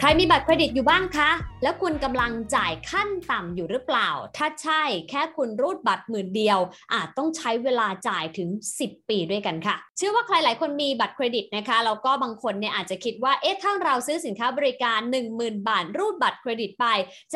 [0.00, 1.30] ใครมีบัตรเครดิตอยู่บ้างคะ
[1.62, 6.58] แล้วคุณกำลังจ่ายขั้นต่ำอยู่หรือเปล่า ถ้าใช่แค่คุณรูดบัตรหมื่นเดียว
[6.92, 8.48] อาจต้องใช้เวลาจ่ายถึง
[8.80, 15.00] 10 ปีด้วยกันค่ะ เชื่อว่าใครหลายคนมีบัตรเครดิตนะคะ แล้วก็บางคนเนี่ยอาจจะคิดว่า เอ๊ะ ถ้าเราซื้อสินค้าบริการ
[15.34, 16.86] 10,000 บาท รูดบัตรเครดิตไป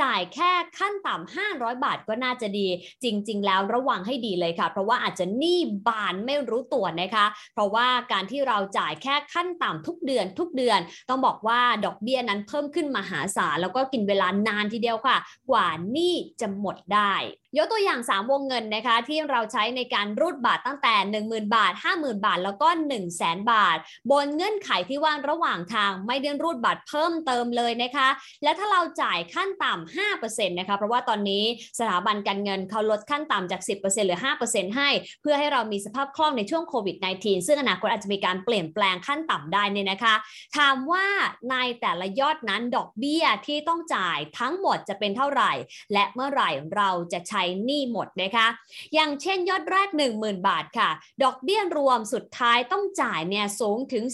[0.00, 2.66] จ่ายแค่ขั้นต่ำ500 บาทก็น่าจะดี
[3.04, 15.16] จริง ๆ แล้วระวังให้ดีเลยค่ะ เพราะว่าอาจจะหนี้บานไม่รู้ตัวนะคะ เพราะว่าการที่เราจ่ายแค่ขั้นต่ำทุกเดือนทุกเดือน ต้องบอกว่าดอกเบี้ยนั้นเพิ่มขึ้นมหาศาลแล้วก็กินเวลานานทีเดียวค่ะ
[15.50, 17.14] กว่านี่จะหมดได้
[17.58, 23.76] ยกตัวอย่าง 3 วงเงินนะคะที่เราใช้ในการรูดบัตรตั้งแต่ 10,000 บาท 50,000 บาท แล้วก็ 1 0 0 0 0แบาท
[24.10, 28.08] บนเงื่อนไขที่ว่าระหว่างทางไม่ได้รูดบัตรเพิ่มเติมเลยนะคะ
[28.42, 31.44] และถ้าเราจ่ายขั้นต่ำ5%นะคะเพราะว่าตอนนี้
[31.78, 34.88] สถาบันการเงินเขาลดขั้นต่ำจาก 10%เหลือ 5%ให้
[35.22, 40.14] เพื่อให้เรามีสภาพคล่องในช่วงโควิด -19 ซึ่งอนาคตอาจจะมีการเปลี่ยนแปลงขั้นต่ำได้เนี่ยนะคะ
[40.56, 41.06] ถามว่า
[41.50, 45.52] ในแต่ละยอดนั้นดอกเบี้ยที่ต้องจ่ายทั้งหมดจะเป็นเท่าไหร่
[45.92, 48.46] และเมื่อไหร่เราจะใช้หนี้หมดนะคะ
[48.94, 50.90] อย่างเช่นยอดแรก 10,000 บาทค่ะ
[51.22, 54.04] ดอกเบี้ยรวมสุดท้ายต้องจ่ายเนี่ยสูงถึง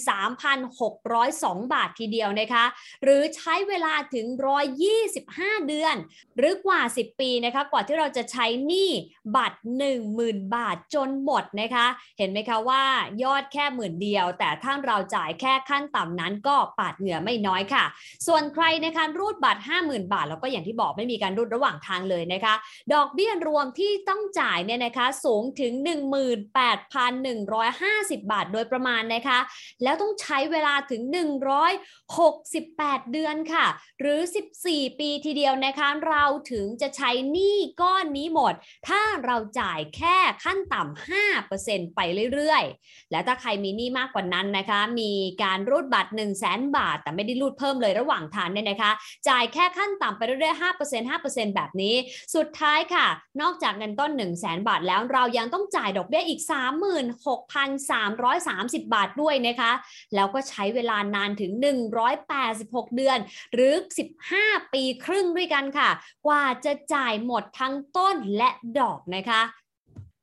[0.62, 2.64] 3,602 บาททีเดียวนะคะ
[3.04, 4.26] หรือใช้เวลาถึง
[4.96, 5.94] 125 เดือน
[6.36, 8.90] หรือกว่า 10 ปีนะคะ กว่าที่เราจะใช้หนี้
[9.36, 9.58] บัตร
[10.06, 11.86] 10,000 บาทจนหมดนะคะ
[12.18, 12.82] เห็นไหมคะว่า
[13.22, 17.84] ยอดแค่หมื่นเดียว แต่ถ้าเราจ่ายแค่ขั้นต่ำนั้นก็ปาดเหงื่อไม่น้อยค่ะ
[18.26, 22.54] ส่วนใครในการรูดบัตร 50,000 บาท แล้วก็อย่างที่บอกไม่มีการรูดระหว่างทางเลยนะคะ
[22.92, 25.72] ดอกเบี้ยรวมที่ต้องจ่ายเนี่ยนะคะสูงถึง
[26.96, 29.38] 18,150 บาทโดยประมาณนะคะ
[29.82, 31.02] แล้วต้องใช้เวลาถึง
[31.86, 33.66] 168 เดือนค่ะ
[34.00, 34.20] หรือ
[34.60, 38.54] 14 ปีทีเดียวนะคะเราถึงจะใช้หนี้ก้อนนี้หมด
[38.88, 41.08] ถ้าเราจ่ายแค่ขั้นต่ำ
[41.46, 42.00] 5%ไป
[42.32, 48.90] เรื่อยๆ และถ้าใครมีหนี้มากกว่านั้นนะคะ มีการรูดบัตร 1 0 0 0 0แบาท แต่ไม่ได้รูดเพิ่มเลยระหว่างทางเนี่ยนะคะ
[49.28, 51.94] จ่ายแค่ขั้นต่ำไปเรื่อยๆ5% 5%แบบนี้
[52.34, 53.07] สุดท้ายค่ะ
[53.40, 56.40] นอกจากเงินต้น 1 0 0 0 0แบาทแล้วเรายังต้องจ่ายดอกเบี้ยอีก
[57.86, 59.72] 36,330 บาทด้วยนะคะ
[60.14, 61.52] แล้วก็ใช้เวลานานถึง
[62.28, 63.18] 186 เดือน
[63.54, 63.74] หรือ
[64.24, 65.90] 15 ปีครึ่งด้วยกันค่ะ
[66.26, 69.42] กว่าจะจ่ายหมดทั้งต้นและดอกนะคะ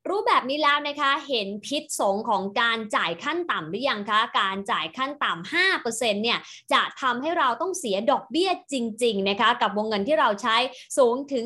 [0.09, 6.39] รู้แบบนี้แล้วนะคะเห็นพิษสงของการจ่ายขั้นต่ำหรือยังคะ การจ่ายขั้นต่ำ5%เนี่ย
[6.73, 10.57] จะทำให้เราต้องเสียดอกเบี้ยจริง ๆ นะคะ กับวงเงินที่เราใช้
[10.97, 11.45] สูงถึง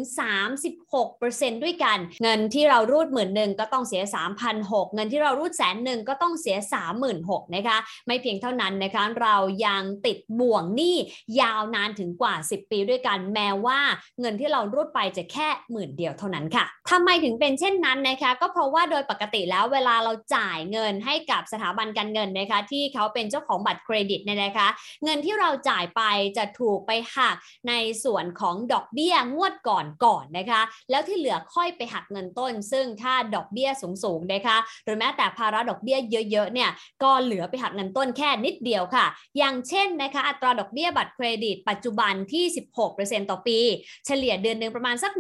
[0.82, 4.04] 36%ด้วยกัน เงินที่เรารูดหมื่นหนึ่งก็ต้องเสีย
[4.50, 6.58] 3,600 เงินที่เรารูดแสนหนึ่งก็ต้องเสีย
[7.06, 7.78] 36,000นะคะ
[8.08, 10.96] ไม่เพียงเท่านั้นนะคะเรายังติดบ่วงหนี้
[11.42, 13.80] ยาวนานถึงกว่า 10 ปีด้วยกันแม้ว่า
[14.20, 24.68] เงินที่เรารูดไปจะแค่หมื่นเดียวเท่านั้นค่ะทำไมถึงเป็นเช่นนั้นนะคะก็เพราะว่าโดยปกติแล้วเวลาเราจ่ายเงินให้กับสถาบันการเงินนะคะที่เขาเป็นเจ้าของบัตรเครดิตเนี่ยนะคะ
[25.04, 26.02] เงินที่เราจ่ายไป
[26.38, 27.36] จะถูกไปหัก
[27.70, 35.98] ในส่วนของดอกเบี้ยงวดก่อนก่อนนะคะ แล้วที่เหลือค่อยไปหักเงินต้น ซึ่งถ้าดอกเบี้ยสูงๆนะคะหรือแม้แต่ภาระดอกเบี้ย
[36.32, 36.70] เยอะๆเนี่ย
[37.04, 39.06] ก็เหลือไปหักเงินต้นแค่นิดเดียวค่ะ
[39.38, 42.46] อย่างเช่นนะคะอัตราดอกเบี้ยบัตรเครดิต ปัจจุบันที่
[42.88, 43.60] 16%ต่อปี
[44.06, 45.12] เฉลี่ยเดือนหนึ่งประมาณสัก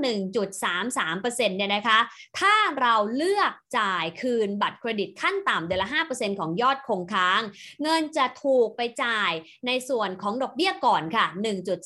[0.55, 1.99] 1.33%เนี่ยนะคะ
[2.39, 7.41] ถ้าเราเเลือกจ่ายคืนบัตรเครดิตขั้นต่ำเดือนละ 5%ของยอดคงค้าง
[7.83, 9.31] เงินจะถูกไปจ่าย
[9.67, 11.25] ในส่วนของดอกเบี้ยก่อนค่ะ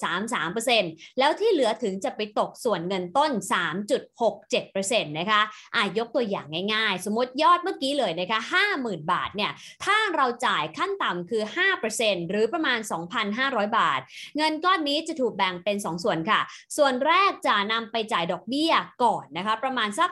[0.10, 3.32] 1.33%แล้วที่เหลือถึงจะไปตกส่วนเงินต้น
[4.22, 5.42] 3.67%นะคะ
[5.76, 8.40] อะยกตัวอย่างง่ายๆ สมมติยอดเมื่อกี้เลยนะคะ
[8.76, 9.52] 50,000 บาทเนี่ย
[9.84, 11.44] ถ้าเราจ่ายขั้นต่ำคือ
[11.88, 12.80] 5%หรือประมาณ
[13.28, 14.00] 2,500 บาท
[14.38, 16.40] เงินก้อนนี้จะถูกแบ่งเป็น 2 ส่วนค่ะ
[16.78, 18.74] ส่วนแรกจะนำไปจ่ายดอกเบี้ย
[19.04, 20.12] ก่อนนะคะ ประมาณสัก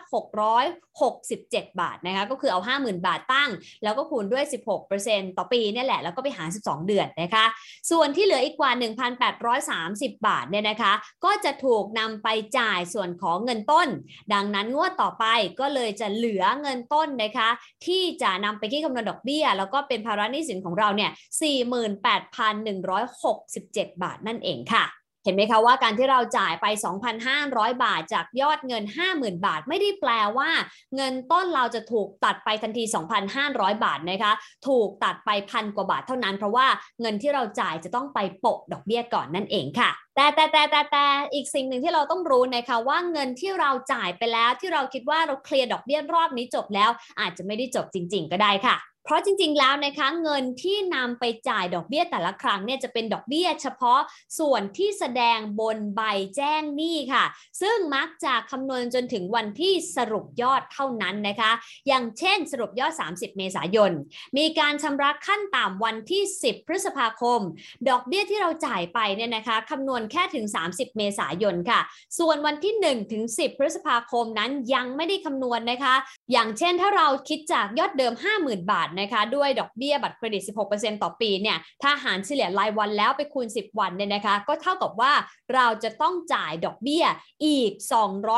[1.19, 3.49] 67 บาทนะคะก็คือเอา 50,000 บาทตั้ง
[3.83, 4.43] แล้วก็คูณด้วย
[4.91, 7.45] 16%ต่อปีนี่แหละ แล้วก็ไปหา12 เดือนนะคะ
[7.91, 8.71] ส่วนที่เหลืออีกกว่า
[9.49, 10.93] 1,830 บาทเนี่ยนะคะ
[11.25, 12.27] ก็จะถูกนำไป
[12.57, 13.87] จ่ายส่วนของเงินต้น
[14.33, 15.25] ดังนั้นงวดต่อไป
[15.59, 17.49] ก็เลยจะเหลือเงินต้นนะคะ
[17.85, 21.11] ที่จะนำไปที่คำนวณดอกเบี้ย แล้วก็เป็นภาระหนี้สินของเราเนี่ย
[22.31, 24.85] 48,167 บาทนั่นเองค่ะ
[25.23, 26.65] เห็นไหมคะว่าการที่เราจ่ายไป
[27.25, 28.83] 2,500 บาทจากยอดเงิน
[29.15, 30.49] 50,000 บาท ไม่ได้แปลว่า
[30.95, 32.83] เงินต้นเราจะถูกตัดไปทันที
[33.33, 34.33] 2,500 บาทนะคะ
[34.67, 36.67] ถูกตัดไปพันกว่าบาทเท่านั้น เพราะว่า
[37.01, 46.89] เงินที่เราจ่ายจะต้องไปโปะดอกเบี้ยก่อนนั่นเองค่ะแต่แต่แต่แต่แต่อีกสิ่งหนึ่งที่เราต้องรู้นะคะว่าเงินที่เราจ่ายไปแล้วที่เราคิดว่าเราเคลียร์ดอกเบี้ยรอบนี้จบแล้ว
[47.19, 53.99] อาจจะไม่ได้จบจริง ๆ ก็ได้ค่ะ เพราะจริงๆ แล้วนะคะเงินที่นำไปจ่ายดอกเบี้ยแต่ละครั้งเนี่ยจะเป็นดอกเบี้ยเฉพาะ
[54.39, 56.01] ส่วนที่แสดงบนใบ
[56.35, 57.25] แจ้งหนี้ค่ะ
[57.61, 61.51] ซึ่งมักจะคำนวณจนถึงวันที่สรุปยอดเท่านั้นนะคะ
[61.87, 63.91] อย่างเช่นสรุปยอด 30 เมษายน
[64.37, 67.39] มีการชำระขั้นต่ำวันที่ 10 พฤษภาคม
[67.89, 71.79] ดอกเบี้ยที่เราจ่ายไปเนี่ยนะคะคำนวณแค่ถึง 30 เมษายนค่ะ
[72.19, 75.95] ส่วนวันที่1ถึง10 พฤษภาคมนั้นยังไม่ได้คำนวณนะคะ
[76.31, 80.43] อย่างเช่นถ้าเราคิดจากยอดเดิม 50,000 บาทนะคะด้วยดอกเบี้ยบัตรเครดิต
[80.73, 85.13] 16%ต่อปีเนี่ยถ้าหารเฉลี่ยรายวันแล้วไปคูณ 10 วันเนี่ยนะคะก็เท่ากับว่า
[85.53, 87.05] เราจะต้องจ่ายดอกเบี้ย
[87.45, 87.71] อีก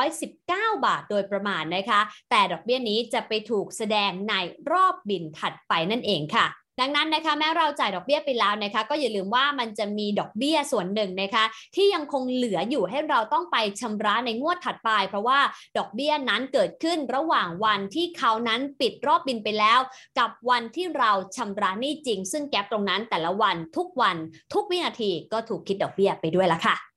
[0.09, 4.33] 219 บาทโดยประมาณนะคะ แต่ดอกเบี้ยนี้จะไปถูกแสดงใน
[4.71, 6.47] รอบบินถัดไปนั่นเองค่ะ
[6.79, 11.43] ดังนั้นนะคะแม้เราจ่ายดอกเบี้ยไปแล้วนะคะก็อย่าลืมว่ามันจะมีดอกเบี้ยส่วนหนึ่งนะคะ
[11.75, 15.39] ที่ยังคงเหลืออยู่ให้เราต้องไปชำระในงวดถัดไป เพราะว่า
[15.77, 19.79] ดอกเบี้ยนั้นเกิดขึ้นระหว่างวันที่เขานั้นปิดรอบบินไปแล้ว
[20.19, 24.17] กับวันที่เราชำระหนี้จริง ซึ่งแกลบตรงนั้นแต่ละวันทุกวัน
[24.53, 26.92] ทุกวินาทีก็ถูกคิดดอกเบี้ยไปด้วยละค่ะ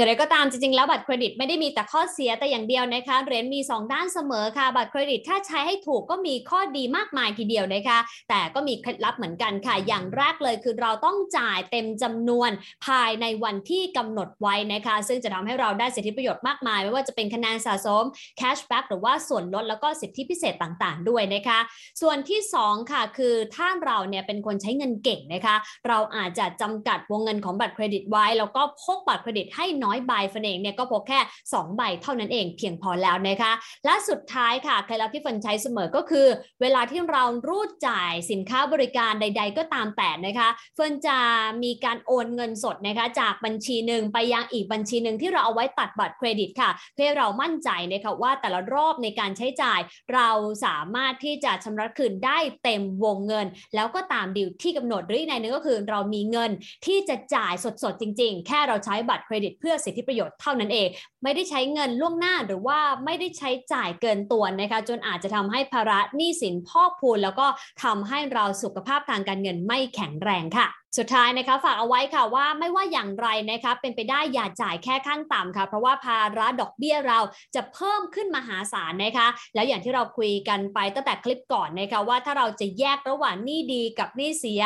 [0.00, 7.98] อย่างไรก็ตามจริงๆ แล้วบัตรเครดิตไม่ได้มีแต่ข้อเสียแต่อย่างเดียวนะคะเหรียญมี 2 ด้านเสมอค่ะ บัตรเครดิตถ้าใช้ให้ถูกก็มีข้อดีมากมายทีเดียวนะคะ
[8.28, 12.50] แต่ก็มีเคล็ดลับเหมือนกันค่ะ อย่างแรกเลยคือเราต้องจ่ายเต็มจำนวน
[12.86, 18.04] ภายในวันที่กำหนดไว้นะคะ ซึ่งจะทำให้เราได้สิทธิประโยชน์มากมาย ไม่ว่าจะเป็นคะแนนสะสม
[18.40, 21.58] cashback หรือว่าส่วนลดแล้วก็สิทธิพิเศษต่างๆ ด้วยนะคะ
[22.00, 25.56] ส่วนที่ 2 ค่ะ คือถ้าเราเนี่ยเป็นคนใช้เงินเก่งนะคะ
[25.88, 31.20] เราอาจจะจำกัดวงเงินของบัตรเครดิตไว้ แล้วก็พกบัตรเครดิตให้น้อยใบฟันเองเนี่ยก็พกแค่
[31.50, 33.52] 2 ใบเท่านั้นเองเพียงพอแล้วนะคะ
[33.84, 36.26] และสุดท้ายค่ะเคล็ดลับที่ฟันใช้เสมอก็คือ
[36.60, 41.18] เวลาที่เรารูดจ่ายสินค้าบริการใด ๆ ก็ตามแต่นะคะเฟิร์นจะ
[41.62, 49.80] มีการโอนเงินสดนะคะจากบัญชีหนึ่งไปยังอีกบัญชีหนึ่งที่เราเอาไว้ตัดบัตรเครดิตค่ะ เพื่อเรามั่นใจนะคะว่าแต่ละรอบในการใช้จ่าย
[50.14, 50.28] เรา
[50.64, 56.50] สามารถที่จะชำระคืนได้เต็มวงเงิน แล้วก็ตามดิวที่กำหนดหรือในนึงก็คือเรามีเงิน
[56.86, 60.88] ที่จะจ่ายสดๆจริง ๆ แค่เราใช้บัตรเครดิตเพื่อสิทธิประโยชน์เท่านั้นเอง
[61.22, 67.46] ไม่ได้ใช้เงินล่วงหน้าหรือว่าไม่ได้ใช้จ่ายเกินตัวนะคะ จนอาจจะทำให้ภาระหนี้สินพอกพูนแล้วก็
[67.84, 70.68] ทำให้เราสุขภาพทางการเงินไม่แข็งแรงค่ะ
[70.98, 77.20] สุดท้ายนะคะฝากเอาไว้ค่ะว่าไม่ว่าอย่างไรนะคะเป็นไปได้อย่าจ่ายแค่ขั้นต่ำค่ะ เพราะว่าภาระดอกเบี้ยเรา
[77.54, 84.62] จะเพิ่มขึ้นมหาศาลนะคะ แล้วอย่างที่เราคุยกันไปตั้งแต่คลิปก่อนนะคะว่าถ้าเราจะแยกระหว่างหนี้ดีกับหนี้เสีย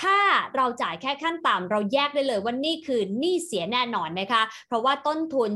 [0.00, 0.18] ถ้า
[0.56, 5.50] เราจ่ายแค่ขั้นต่ำเราแยกได้เลยว่านี่คือหนี้เสียแน่นอนนะคะ เพราะว่าต้นทุน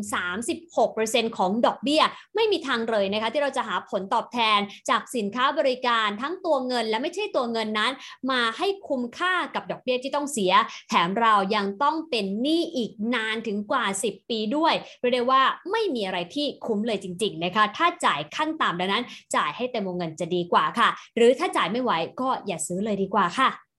[0.67, 2.03] 36%ของดอกเบี้ย
[2.35, 4.59] ไม่มีทางเลยนะคะ ที่เราจะหาผลตอบแทน
[4.91, 7.93] จากสินค้าบริการทั้งตัวเงินและไม่ใช่ตัวเงินนั้น
[8.31, 10.53] มาให้คุ้มค่ากับดอกเบี้ยที่ต้องเสีย
[10.89, 19.05] แถมเรายังต้องเป็นหนี้อีกนานถึงกว่า 10 ปีด้วยเรียกได้ว่าไม่มีอะไรที่คุ้มเลยจริง ๆ นะคะ ถ้าจ่ายขั้นต่ำดังนั้น
[19.37, 23.70] จ่ายให้เต็มวงเงินจะดีกว่าค่ะ หรือถ้าจ่ายไม่ไหวก็อย่าซื้อเลยดีกว่าค่ะ